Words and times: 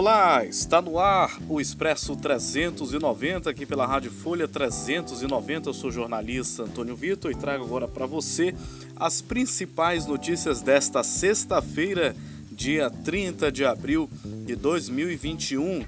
Olá, 0.00 0.46
está 0.46 0.80
no 0.80 0.98
ar 0.98 1.38
o 1.46 1.60
Expresso 1.60 2.16
390 2.16 3.50
aqui 3.50 3.66
pela 3.66 3.84
Rádio 3.84 4.10
Folha 4.10 4.48
390. 4.48 5.68
Eu 5.68 5.74
sou 5.74 5.90
o 5.90 5.92
jornalista 5.92 6.62
Antônio 6.62 6.96
Vitor 6.96 7.30
e 7.30 7.34
trago 7.34 7.66
agora 7.66 7.86
para 7.86 8.06
você 8.06 8.54
as 8.96 9.20
principais 9.20 10.06
notícias 10.06 10.62
desta 10.62 11.02
sexta-feira, 11.02 12.16
dia 12.50 12.88
30 12.88 13.52
de 13.52 13.62
abril 13.62 14.08
de 14.46 14.56
2021. 14.56 15.84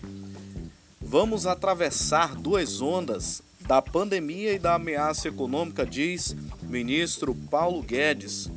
Vamos 1.01 1.47
atravessar 1.47 2.35
duas 2.35 2.83
ondas 2.83 3.41
da 3.67 3.81
pandemia 3.81 4.53
e 4.53 4.59
da 4.59 4.75
ameaça 4.75 5.29
econômica, 5.29 5.87
diz 5.87 6.37
ministro 6.65 7.35
Paulo 7.35 7.83
Guedes. 7.83 8.51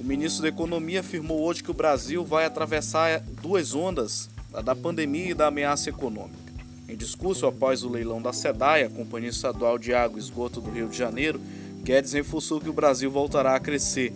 O 0.00 0.02
ministro 0.02 0.40
da 0.40 0.48
Economia 0.48 1.00
afirmou 1.00 1.42
hoje 1.42 1.62
que 1.62 1.70
o 1.70 1.74
Brasil 1.74 2.24
vai 2.24 2.46
atravessar 2.46 3.20
duas 3.42 3.74
ondas, 3.74 4.30
a 4.50 4.62
da 4.62 4.74
pandemia 4.74 5.32
e 5.32 5.34
da 5.34 5.48
ameaça 5.48 5.90
econômica. 5.90 6.54
Em 6.88 6.96
discurso 6.96 7.46
após 7.46 7.84
o 7.84 7.88
leilão 7.90 8.22
da 8.22 8.32
SEDAI, 8.32 8.84
a 8.84 8.88
Companhia 8.88 9.28
Estadual 9.28 9.78
de 9.78 9.92
Água 9.92 10.18
e 10.18 10.22
Esgoto 10.22 10.58
do 10.58 10.70
Rio 10.70 10.88
de 10.88 10.96
Janeiro, 10.96 11.38
Guedes 11.82 12.14
reforçou 12.14 12.62
que 12.62 12.70
o 12.70 12.72
Brasil 12.72 13.10
voltará 13.10 13.54
a 13.54 13.60
crescer. 13.60 14.10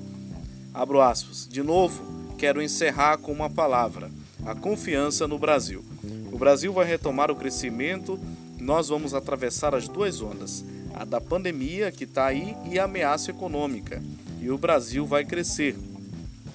Abro 0.73 1.03
aspas. 1.03 1.47
De 1.47 1.63
novo, 1.63 2.03
quero 2.39 2.63
encerrar 2.63 3.19
com 3.19 3.31
uma 3.31 3.51
palavra: 3.51 4.11
a 4.47 4.55
confiança 4.55 5.29
no 5.29 5.39
Brasil. 5.39 5.85
O 6.33 6.39
Brasil 6.39 6.73
vai 6.73 6.87
retomar 6.87 7.31
o 7.31 7.37
crescimento, 7.37 8.19
nós 8.59 8.89
vamos 8.89 9.13
atravessar 9.13 9.75
as 9.75 9.87
duas 9.87 10.23
ondas, 10.23 10.65
a 10.95 11.05
da 11.05 11.21
pandemia 11.21 11.93
que 11.93 12.05
está 12.05 12.25
aí 12.25 12.57
e 12.71 12.79
a 12.79 12.85
ameaça 12.85 13.31
econômica 13.31 14.03
e 14.45 14.51
o 14.51 14.59
Brasil 14.59 15.07
vai 15.07 15.25
crescer. 15.25 15.75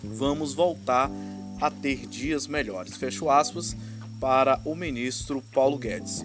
Vamos 0.04 0.54
voltar 0.54 1.10
a 1.60 1.72
ter 1.72 2.06
dias 2.06 2.46
melhores. 2.46 2.96
Fecho 2.96 3.32
aspas 3.32 3.76
para 4.20 4.62
o 4.64 4.76
ministro 4.76 5.42
Paulo 5.52 5.76
Guedes. 5.76 6.24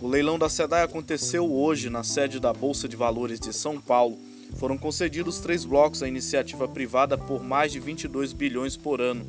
O 0.00 0.08
leilão 0.08 0.36
da 0.36 0.48
SEDAI 0.48 0.82
aconteceu 0.82 1.48
hoje 1.48 1.88
na 1.88 2.02
sede 2.02 2.40
da 2.40 2.52
Bolsa 2.52 2.88
de 2.88 2.96
Valores 2.96 3.38
de 3.38 3.52
São 3.52 3.80
Paulo. 3.80 4.18
Foram 4.58 4.76
concedidos 4.76 5.38
três 5.38 5.64
blocos 5.64 6.02
à 6.02 6.08
iniciativa 6.08 6.66
privada 6.66 7.16
por 7.16 7.44
mais 7.44 7.70
de 7.70 7.78
22 7.78 8.32
bilhões 8.32 8.76
por 8.76 9.00
ano. 9.00 9.24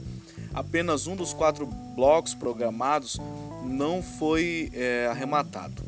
Apenas 0.55 1.05
um 1.05 1.15
dos 1.15 1.33
quatro 1.33 1.67
blocos 1.67 2.33
programados 2.33 3.19
não 3.63 4.01
foi 4.01 4.71
é, 4.73 5.07
arrematado. 5.07 5.83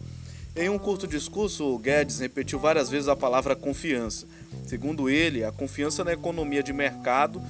Em 0.56 0.70
um 0.70 0.78
curto 0.78 1.08
discurso, 1.08 1.78
Guedes 1.80 2.20
repetiu 2.20 2.60
várias 2.60 2.88
vezes 2.88 3.10
a 3.10 3.16
palavra 3.16 3.56
confiança. 3.56 4.28
Segundo 4.68 5.10
ele, 5.10 5.44
a 5.44 5.52
confiança 5.52 6.04
na 6.04 6.14
economia 6.14 6.64
de 6.64 6.74
mercado 6.74 7.42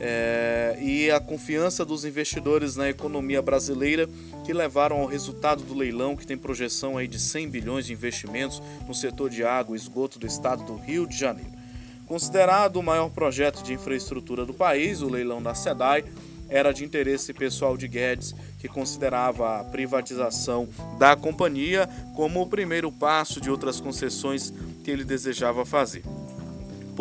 é, 0.00 0.76
e 0.80 1.10
a 1.10 1.20
confiança 1.20 1.84
dos 1.84 2.04
investidores 2.04 2.76
na 2.76 2.90
economia 2.90 3.40
brasileira 3.40 4.08
que 4.44 4.52
levaram 4.52 5.00
ao 5.00 5.06
resultado 5.06 5.62
do 5.62 5.74
leilão, 5.74 6.16
que 6.16 6.26
tem 6.26 6.36
projeção 6.36 6.98
aí 6.98 7.06
de 7.06 7.18
100 7.18 7.48
bilhões 7.48 7.86
de 7.86 7.92
investimentos 7.92 8.60
no 8.86 8.94
setor 8.94 9.30
de 9.30 9.44
água 9.44 9.76
e 9.76 9.80
esgoto 9.80 10.18
do 10.18 10.26
estado 10.26 10.64
do 10.64 10.76
Rio 10.76 11.06
de 11.06 11.16
Janeiro. 11.16 11.52
Considerado 12.06 12.76
o 12.76 12.82
maior 12.82 13.08
projeto 13.10 13.62
de 13.62 13.72
infraestrutura 13.72 14.44
do 14.44 14.52
país, 14.52 15.00
o 15.00 15.08
leilão 15.08 15.42
da 15.42 15.54
SEDAI 15.54 16.04
era 16.48 16.70
de 16.72 16.84
interesse 16.84 17.32
pessoal 17.32 17.78
de 17.78 17.88
Guedes, 17.88 18.34
que 18.58 18.68
considerava 18.68 19.60
a 19.60 19.64
privatização 19.64 20.68
da 20.98 21.16
companhia 21.16 21.88
como 22.14 22.42
o 22.42 22.46
primeiro 22.46 22.92
passo 22.92 23.40
de 23.40 23.50
outras 23.50 23.80
concessões 23.80 24.52
que 24.84 24.90
ele 24.90 25.04
desejava 25.04 25.64
fazer. 25.64 26.02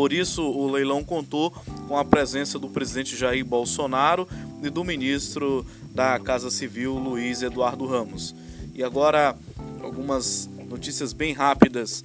Por 0.01 0.11
isso, 0.11 0.41
o 0.41 0.67
leilão 0.67 1.03
contou 1.03 1.51
com 1.87 1.95
a 1.95 2.03
presença 2.03 2.57
do 2.57 2.67
presidente 2.67 3.15
Jair 3.15 3.45
Bolsonaro 3.45 4.27
e 4.63 4.67
do 4.67 4.83
ministro 4.83 5.63
da 5.93 6.17
Casa 6.17 6.49
Civil, 6.49 6.95
Luiz 6.95 7.43
Eduardo 7.43 7.85
Ramos. 7.85 8.33
E 8.73 8.83
agora, 8.83 9.35
algumas 9.79 10.49
notícias 10.67 11.13
bem 11.13 11.33
rápidas. 11.33 12.03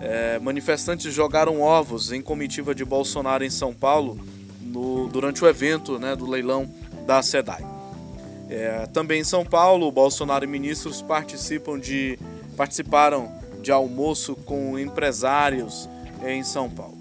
É, 0.00 0.40
manifestantes 0.40 1.14
jogaram 1.14 1.60
ovos 1.60 2.10
em 2.10 2.20
comitiva 2.20 2.74
de 2.74 2.84
Bolsonaro 2.84 3.44
em 3.44 3.50
São 3.50 3.72
Paulo 3.72 4.18
no, 4.60 5.06
durante 5.06 5.44
o 5.44 5.46
evento 5.46 6.00
né, 6.00 6.16
do 6.16 6.28
leilão 6.28 6.68
da 7.06 7.22
SEDAI. 7.22 7.64
É, 8.50 8.86
também 8.86 9.20
em 9.20 9.24
São 9.24 9.44
Paulo, 9.44 9.92
Bolsonaro 9.92 10.44
e 10.44 10.48
ministros 10.48 11.00
participam 11.00 11.78
de, 11.78 12.18
participaram 12.56 13.32
de 13.62 13.70
almoço 13.70 14.34
com 14.34 14.76
empresários 14.76 15.88
em 16.26 16.42
São 16.42 16.68
Paulo. 16.68 16.95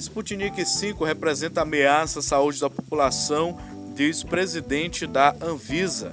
Sputnik 0.00 0.64
5 0.64 1.04
representa 1.04 1.62
ameaça 1.62 2.18
à 2.18 2.22
saúde 2.22 2.60
da 2.60 2.68
população, 2.68 3.56
diz 3.94 4.24
presidente 4.24 5.06
da 5.06 5.34
Anvisa. 5.40 6.12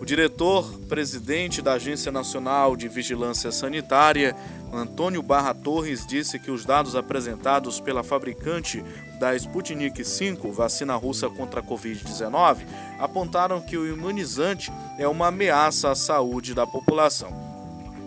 O 0.00 0.04
diretor-presidente 0.04 1.60
da 1.60 1.72
Agência 1.72 2.12
Nacional 2.12 2.76
de 2.76 2.88
Vigilância 2.88 3.50
Sanitária, 3.50 4.34
Antônio 4.72 5.22
Barra 5.22 5.52
Torres, 5.52 6.06
disse 6.06 6.38
que 6.38 6.52
os 6.52 6.64
dados 6.64 6.94
apresentados 6.94 7.80
pela 7.80 8.04
fabricante 8.04 8.82
da 9.18 9.34
Sputnik 9.34 10.02
V, 10.02 10.52
vacina 10.52 10.94
russa 10.94 11.28
contra 11.28 11.60
a 11.60 11.62
Covid-19, 11.64 12.58
apontaram 12.98 13.60
que 13.60 13.76
o 13.76 13.92
imunizante 13.92 14.72
é 14.98 15.06
uma 15.08 15.26
ameaça 15.26 15.90
à 15.90 15.94
saúde 15.96 16.54
da 16.54 16.66
população. 16.66 17.49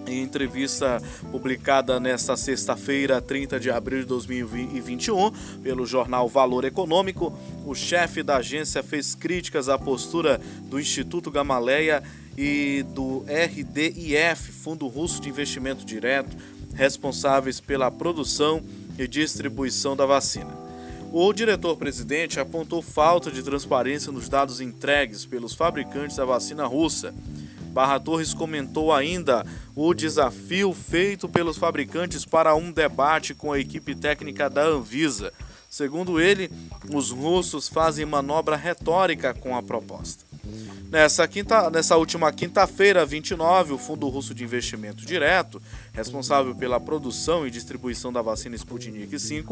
Em 0.05 0.21
entrevista 0.21 1.01
publicada 1.31 1.99
nesta 1.99 2.35
sexta-feira, 2.35 3.21
30 3.21 3.59
de 3.59 3.71
abril 3.71 3.99
de 4.01 4.05
2021, 4.05 5.31
pelo 5.61 5.85
jornal 5.85 6.27
Valor 6.27 6.65
Econômico, 6.65 7.33
o 7.65 7.73
chefe 7.73 8.21
da 8.21 8.37
agência 8.37 8.83
fez 8.83 9.15
críticas 9.15 9.69
à 9.69 9.79
postura 9.79 10.41
do 10.63 10.79
Instituto 10.79 11.31
Gamaleia 11.31 12.03
e 12.37 12.83
do 12.89 13.23
RDIF, 13.27 14.51
Fundo 14.51 14.87
Russo 14.87 15.21
de 15.21 15.29
Investimento 15.29 15.85
Direto, 15.85 16.35
responsáveis 16.73 17.61
pela 17.61 17.89
produção 17.89 18.61
e 18.99 19.07
distribuição 19.07 19.95
da 19.95 20.05
vacina. 20.05 20.51
O 21.13 21.31
diretor-presidente 21.31 22.39
apontou 22.39 22.81
falta 22.81 23.31
de 23.31 23.43
transparência 23.43 24.11
nos 24.11 24.27
dados 24.27 24.59
entregues 24.59 25.25
pelos 25.25 25.53
fabricantes 25.53 26.17
da 26.17 26.25
vacina 26.25 26.65
russa 26.65 27.13
Barra 27.73 27.99
Torres 27.99 28.35
comentou 28.35 28.93
ainda 28.93 29.43
o 29.75 29.95
desafio 29.95 30.71
feito 30.73 31.27
pelos 31.27 31.57
fabricantes 31.57 32.23
para 32.23 32.53
um 32.55 32.71
debate 32.71 33.33
com 33.33 33.51
a 33.51 33.59
equipe 33.59 33.95
técnica 33.95 34.47
da 34.47 34.63
Anvisa. 34.63 35.33
Segundo 35.67 36.21
ele, 36.21 36.51
os 36.93 37.09
russos 37.09 37.67
fazem 37.67 38.05
manobra 38.05 38.55
retórica 38.55 39.33
com 39.33 39.57
a 39.57 39.63
proposta. 39.63 40.23
Nessa, 40.93 41.27
quinta, 41.27 41.71
nessa 41.71 41.97
última 41.97 42.31
quinta-feira, 42.31 43.03
29, 43.03 43.73
o 43.73 43.79
Fundo 43.79 44.07
Russo 44.09 44.31
de 44.31 44.43
Investimento 44.43 45.03
Direto, 45.03 45.59
responsável 45.91 46.53
pela 46.53 46.79
produção 46.79 47.47
e 47.47 47.49
distribuição 47.49 48.13
da 48.13 48.21
vacina 48.21 48.55
Sputnik 48.55 49.17
V, 49.17 49.43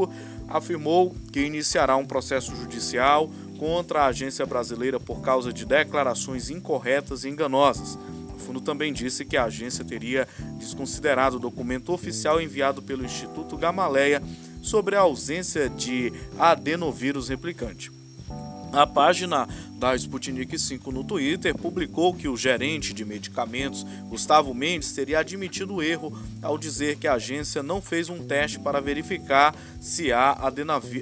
afirmou 0.47 1.15
que 1.33 1.39
iniciará 1.39 1.95
um 1.95 2.05
processo 2.05 2.55
judicial 2.55 3.27
contra 3.57 4.01
a 4.03 4.05
agência 4.05 4.45
brasileira 4.45 4.99
por 4.99 5.21
causa 5.21 5.51
de 5.51 5.65
declarações 5.65 6.51
incorretas 6.51 7.23
e 7.23 7.29
enganosas. 7.29 7.97
O 8.35 8.37
fundo 8.37 8.61
também 8.61 8.93
disse 8.93 9.25
que 9.25 9.35
a 9.35 9.45
agência 9.45 9.83
teria 9.83 10.27
desconsiderado 10.59 11.37
o 11.37 11.39
documento 11.39 11.91
oficial 11.91 12.39
enviado 12.39 12.83
pelo 12.83 13.03
Instituto 13.03 13.57
Gamaleia 13.57 14.21
sobre 14.61 14.95
a 14.95 14.99
ausência 14.99 15.67
de 15.67 16.13
adenovírus 16.37 17.29
replicante. 17.29 18.00
A 18.73 18.87
página 18.87 19.49
da 19.77 19.93
Sputnik 19.95 20.57
5 20.57 20.91
no 20.93 21.03
Twitter 21.03 21.53
publicou 21.53 22.13
que 22.13 22.29
o 22.29 22.37
gerente 22.37 22.93
de 22.93 23.03
medicamentos, 23.03 23.85
Gustavo 24.07 24.53
Mendes, 24.53 24.93
teria 24.93 25.19
admitido 25.19 25.75
o 25.75 25.83
erro 25.83 26.17
ao 26.41 26.57
dizer 26.57 26.95
que 26.95 27.05
a 27.05 27.15
agência 27.15 27.61
não 27.61 27.81
fez 27.81 28.07
um 28.07 28.25
teste 28.25 28.59
para 28.59 28.79
verificar 28.79 29.53
se 29.81 30.13
há 30.13 30.37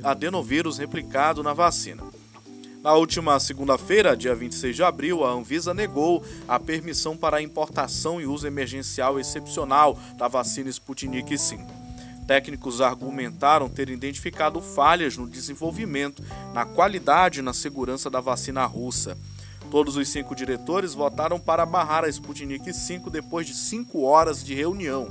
adenovírus 0.03 0.79
replicado 0.79 1.44
na 1.44 1.53
vacina. 1.53 2.03
Na 2.82 2.94
última 2.94 3.40
segunda-feira, 3.40 4.17
dia 4.17 4.34
26 4.34 4.76
de 4.76 4.84
abril, 4.84 5.23
a 5.23 5.32
Anvisa 5.32 5.73
negou 5.73 6.23
a 6.47 6.59
permissão 6.59 7.16
para 7.16 7.38
a 7.38 7.41
importação 7.41 8.20
e 8.20 8.26
uso 8.26 8.47
emergencial 8.47 9.20
excepcional 9.20 9.99
da 10.17 10.28
vacina 10.28 10.70
Sputnik 10.70 11.38
5. 11.38 11.78
Técnicos 12.29 12.79
argumentaram 12.79 13.67
ter 13.67 13.90
identificado 13.90 14.61
falhas 14.61 15.17
no 15.17 15.28
desenvolvimento, 15.28 16.23
na 16.53 16.64
qualidade 16.64 17.40
e 17.40 17.41
na 17.41 17.53
segurança 17.53 18.08
da 18.08 18.22
vacina 18.22 18.64
russa. 18.67 19.17
Todos 19.72 19.97
os 19.97 20.08
cinco 20.08 20.35
diretores 20.35 20.93
votaram 20.93 21.40
para 21.40 21.66
barrar 21.66 22.03
a 22.03 22.08
Sputnik 22.08 22.72
V 22.72 23.09
depois 23.09 23.47
de 23.47 23.55
cinco 23.55 24.03
horas 24.03 24.43
de 24.43 24.53
reunião. 24.53 25.09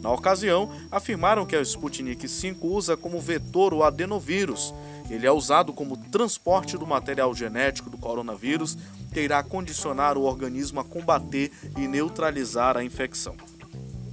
Na 0.00 0.10
ocasião, 0.10 0.72
afirmaram 0.90 1.44
que 1.44 1.54
a 1.54 1.60
Sputnik 1.60 2.26
V 2.26 2.56
usa 2.62 2.96
como 2.96 3.20
vetor 3.20 3.74
o 3.74 3.82
adenovírus. 3.82 4.72
Ele 5.10 5.26
é 5.26 5.30
usado 5.30 5.70
como 5.70 5.98
transporte 5.98 6.78
do 6.78 6.86
material 6.86 7.34
genético 7.34 7.90
do 7.90 7.98
coronavírus, 7.98 8.78
que 9.12 9.20
irá 9.20 9.42
condicionar 9.42 10.16
o 10.16 10.22
organismo 10.22 10.80
a 10.80 10.84
combater 10.84 11.52
e 11.76 11.86
neutralizar 11.86 12.74
a 12.74 12.82
infecção. 12.82 13.36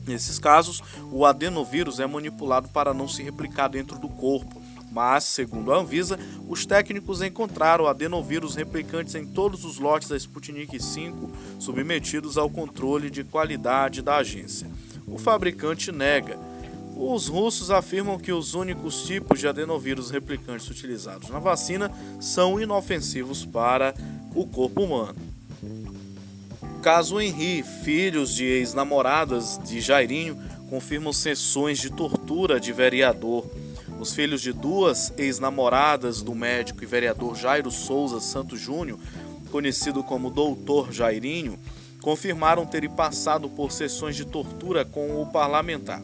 Nesses 0.06 0.39
casos, 0.39 0.81
o 1.12 1.25
adenovírus 1.25 2.00
é 2.00 2.07
manipulado 2.07 2.68
para 2.69 2.94
não 2.94 3.07
se 3.07 3.21
replicar 3.21 3.68
dentro 3.68 4.00
do 4.00 4.09
corpo. 4.09 4.62
Mas, 4.92 5.24
segundo 5.24 5.71
a 5.71 5.77
Anvisa, 5.77 6.19
os 6.50 6.65
técnicos 6.65 7.21
encontraram 7.21 7.88
adenovírus 7.88 8.56
replicantes 8.56 9.15
em 9.15 9.25
todos 9.25 9.63
os 9.63 9.77
lotes 9.77 10.09
da 10.09 10.18
Sputnik 10.18 10.77
V 10.77 11.13
submetidos 11.59 12.38
ao 12.38 12.50
controle 12.50 13.09
de 13.09 13.24
qualidade 13.24 14.01
da 14.01 14.18
agência. 14.18 14.69
O 15.07 15.18
fabricante 15.18 15.92
nega. 15.92 16.38
Os 16.95 17.27
russos 17.27 17.71
afirmam 17.71 18.19
que 18.19 18.33
os 18.33 18.54
únicos 18.54 19.04
tipos 19.04 19.39
de 19.39 19.47
adenovírus 19.47 20.12
replicantes 20.12 20.69
utilizados 20.69 21.30
na 21.30 21.39
vacina 21.39 21.89
são 22.19 22.59
inofensivos 22.59 23.45
para 23.45 23.94
o 24.36 24.45
corpo 24.45 24.83
humano. 24.83 25.31
Caso 26.81 27.22
Henri, 27.22 27.62
filhos 27.62 28.33
de 28.33 28.44
ex-namoradas 28.44 29.60
de 29.63 29.80
Jairinho, 29.80 30.36
confirmam 30.68 31.13
sessões 31.13 31.78
de 31.78 31.92
tortura 31.92 32.60
de 32.60 32.74
vereador. 32.74 33.45
Os 34.00 34.16
filhos 34.16 34.42
de 34.42 34.51
duas 34.51 35.13
ex-namoradas 35.16 36.24
do 36.24 36.33
médico 36.33 36.83
e 36.83 36.88
vereador 36.88 37.36
Jairo 37.36 37.69
Souza 37.69 38.19
Santos 38.19 38.60
Júnior, 38.60 38.98
conhecido 39.51 40.04
como 40.04 40.31
Doutor 40.31 40.92
Jairinho, 40.92 41.60
confirmaram 42.01 42.66
terem 42.66 42.89
passado 42.89 43.48
por 43.48 43.72
sessões 43.72 44.16
de 44.16 44.25
tortura 44.25 44.83
com 44.83 45.22
o 45.22 45.28
parlamentar. 45.28 46.01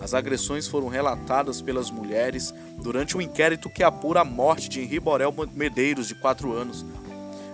As 0.00 0.14
agressões 0.14 0.68
foram 0.68 0.86
relatadas 0.86 1.60
pelas 1.60 1.90
mulheres 1.90 2.54
durante 2.80 3.16
o 3.16 3.18
um 3.18 3.22
inquérito 3.22 3.68
que 3.68 3.82
apura 3.82 4.20
a 4.20 4.24
morte 4.24 4.68
de 4.68 4.82
Henri 4.82 5.00
Borel 5.00 5.34
Medeiros, 5.52 6.06
de 6.06 6.14
4 6.14 6.52
anos. 6.52 6.86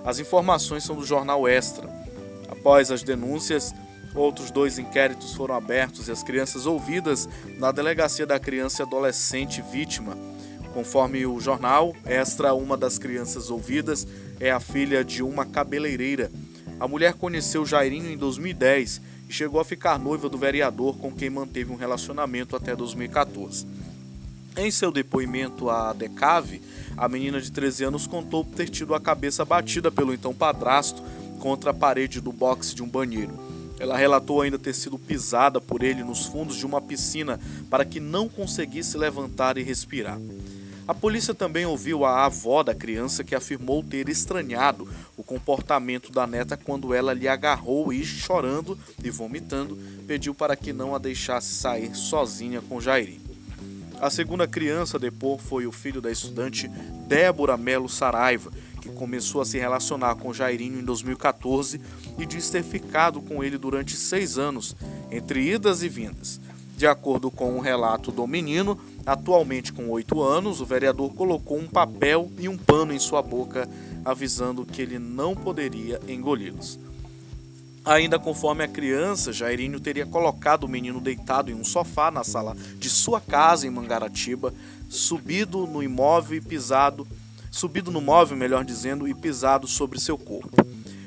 As 0.04 0.18
informações 0.18 0.84
são 0.84 0.96
do 0.96 1.04
jornal 1.04 1.48
Extra. 1.48 2.07
Após 2.48 2.90
as 2.90 3.02
denúncias, 3.02 3.74
outros 4.14 4.50
dois 4.50 4.78
inquéritos 4.78 5.34
foram 5.34 5.54
abertos 5.54 6.08
e 6.08 6.12
as 6.12 6.22
crianças 6.22 6.66
ouvidas 6.66 7.28
na 7.58 7.70
Delegacia 7.70 8.26
da 8.26 8.38
Criança 8.38 8.82
e 8.82 8.86
Adolescente 8.86 9.62
Vítima. 9.62 10.16
Conforme 10.72 11.26
o 11.26 11.40
jornal 11.40 11.94
Extra, 12.04 12.54
uma 12.54 12.76
das 12.76 12.98
crianças 12.98 13.50
ouvidas 13.50 14.06
é 14.40 14.50
a 14.50 14.60
filha 14.60 15.04
de 15.04 15.22
uma 15.22 15.44
cabeleireira. 15.44 16.30
A 16.80 16.86
mulher 16.86 17.14
conheceu 17.14 17.66
Jairinho 17.66 18.10
em 18.10 18.16
2010 18.16 19.00
e 19.28 19.32
chegou 19.32 19.60
a 19.60 19.64
ficar 19.64 19.98
noiva 19.98 20.28
do 20.28 20.38
vereador 20.38 20.96
com 20.96 21.12
quem 21.12 21.28
manteve 21.28 21.72
um 21.72 21.76
relacionamento 21.76 22.56
até 22.56 22.74
2014. 22.74 23.66
Em 24.56 24.70
seu 24.70 24.90
depoimento 24.90 25.70
à 25.70 25.92
Decave, 25.92 26.60
a 26.96 27.08
menina 27.08 27.40
de 27.40 27.52
13 27.52 27.84
anos 27.84 28.06
contou 28.06 28.44
ter 28.44 28.68
tido 28.68 28.94
a 28.94 29.00
cabeça 29.00 29.44
batida 29.44 29.90
pelo 29.90 30.12
então 30.12 30.34
padrasto 30.34 31.02
contra 31.38 31.70
a 31.70 31.74
parede 31.74 32.20
do 32.20 32.32
boxe 32.32 32.74
de 32.74 32.82
um 32.82 32.88
banheiro. 32.88 33.38
Ela 33.78 33.96
relatou 33.96 34.42
ainda 34.42 34.58
ter 34.58 34.74
sido 34.74 34.98
pisada 34.98 35.60
por 35.60 35.82
ele 35.82 36.02
nos 36.02 36.26
fundos 36.26 36.56
de 36.56 36.66
uma 36.66 36.80
piscina 36.80 37.38
para 37.70 37.84
que 37.84 38.00
não 38.00 38.28
conseguisse 38.28 38.98
levantar 38.98 39.56
e 39.56 39.62
respirar. 39.62 40.18
A 40.88 40.94
polícia 40.94 41.34
também 41.34 41.66
ouviu 41.66 42.04
a 42.06 42.24
avó 42.24 42.62
da 42.62 42.74
criança 42.74 43.22
que 43.22 43.34
afirmou 43.34 43.82
ter 43.82 44.08
estranhado 44.08 44.88
o 45.18 45.22
comportamento 45.22 46.10
da 46.10 46.26
neta 46.26 46.56
quando 46.56 46.94
ela 46.94 47.12
lhe 47.12 47.28
agarrou 47.28 47.92
e, 47.92 48.02
chorando 48.02 48.76
e 49.04 49.10
vomitando, 49.10 49.78
pediu 50.06 50.34
para 50.34 50.56
que 50.56 50.72
não 50.72 50.94
a 50.94 50.98
deixasse 50.98 51.54
sair 51.54 51.94
sozinha 51.94 52.62
com 52.62 52.80
Jairi. 52.80 53.20
A 54.00 54.08
segunda 54.08 54.46
criança 54.46 54.96
a 54.96 55.00
depor 55.00 55.38
foi 55.38 55.66
o 55.66 55.72
filho 55.72 56.00
da 56.00 56.10
estudante 56.10 56.68
Débora 57.06 57.58
Melo 57.58 57.88
Saraiva, 57.88 58.50
que 58.88 58.94
começou 58.96 59.40
a 59.40 59.44
se 59.44 59.58
relacionar 59.58 60.16
com 60.16 60.32
Jairinho 60.32 60.80
em 60.80 60.84
2014 60.84 61.80
e 62.18 62.24
diz 62.24 62.48
ter 62.48 62.62
ficado 62.62 63.20
com 63.20 63.44
ele 63.44 63.58
durante 63.58 63.94
seis 63.94 64.38
anos, 64.38 64.74
entre 65.10 65.52
idas 65.52 65.82
e 65.82 65.88
vindas. 65.88 66.40
De 66.76 66.86
acordo 66.86 67.30
com 67.30 67.52
o 67.52 67.56
um 67.56 67.60
relato 67.60 68.10
do 68.10 68.26
menino, 68.26 68.78
atualmente 69.04 69.72
com 69.72 69.88
oito 69.90 70.22
anos, 70.22 70.60
o 70.60 70.66
vereador 70.66 71.12
colocou 71.12 71.58
um 71.58 71.66
papel 71.66 72.30
e 72.38 72.48
um 72.48 72.56
pano 72.56 72.92
em 72.92 72.98
sua 72.98 73.20
boca, 73.20 73.68
avisando 74.04 74.64
que 74.64 74.80
ele 74.80 74.98
não 74.98 75.34
poderia 75.34 76.00
engoli-los. 76.08 76.78
Ainda 77.84 78.18
conforme 78.18 78.62
a 78.62 78.68
criança, 78.68 79.32
Jairinho 79.32 79.80
teria 79.80 80.06
colocado 80.06 80.64
o 80.64 80.68
menino 80.68 81.00
deitado 81.00 81.50
em 81.50 81.54
um 81.54 81.64
sofá 81.64 82.10
na 82.10 82.22
sala 82.22 82.56
de 82.76 82.88
sua 82.88 83.20
casa 83.20 83.66
em 83.66 83.70
Mangaratiba, 83.70 84.52
subido 84.88 85.66
no 85.66 85.82
imóvel 85.82 86.38
e 86.38 86.40
pisado 86.40 87.06
subido 87.50 87.90
no 87.90 88.00
móvel, 88.00 88.36
melhor 88.36 88.64
dizendo, 88.64 89.06
e 89.06 89.14
pisado 89.14 89.66
sobre 89.66 90.00
seu 90.00 90.16
corpo. 90.16 90.56